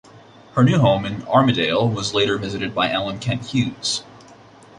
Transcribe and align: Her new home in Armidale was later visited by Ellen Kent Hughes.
Her 0.53 0.63
new 0.63 0.79
home 0.79 1.05
in 1.05 1.17
Armidale 1.27 1.87
was 1.87 2.15
later 2.15 2.39
visited 2.39 2.73
by 2.73 2.89
Ellen 2.89 3.19
Kent 3.19 3.45
Hughes. 3.51 4.01